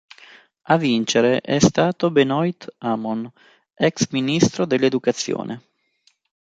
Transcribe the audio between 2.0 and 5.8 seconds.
Benoît Hamon, ex ministro dell'educazione.